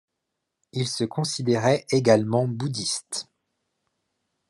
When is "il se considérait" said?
0.73-1.85